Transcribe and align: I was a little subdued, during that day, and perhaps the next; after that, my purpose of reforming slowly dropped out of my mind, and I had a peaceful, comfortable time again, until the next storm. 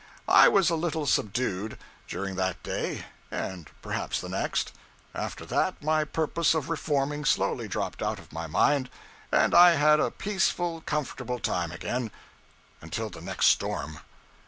I 0.27 0.47
was 0.47 0.71
a 0.71 0.75
little 0.75 1.05
subdued, 1.05 1.77
during 2.07 2.33
that 2.35 2.63
day, 2.63 3.05
and 3.29 3.69
perhaps 3.83 4.19
the 4.19 4.29
next; 4.29 4.71
after 5.13 5.45
that, 5.45 5.83
my 5.83 6.05
purpose 6.05 6.55
of 6.55 6.71
reforming 6.71 7.23
slowly 7.23 7.67
dropped 7.67 8.01
out 8.01 8.17
of 8.17 8.33
my 8.33 8.47
mind, 8.47 8.89
and 9.31 9.53
I 9.53 9.75
had 9.75 9.99
a 9.99 10.09
peaceful, 10.09 10.81
comfortable 10.87 11.37
time 11.37 11.71
again, 11.71 12.09
until 12.81 13.11
the 13.11 13.21
next 13.21 13.45
storm. 13.45 13.99